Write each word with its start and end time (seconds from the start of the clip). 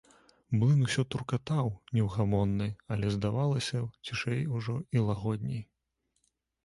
Млын 0.61 0.79
усё 0.85 1.03
туркатаў, 1.15 1.67
неўгамонны, 1.97 2.69
але, 2.95 3.11
здавалася, 3.17 3.85
цішэй 4.09 4.41
ужо 4.61 4.75
і 4.99 5.07
лагодней. 5.09 5.61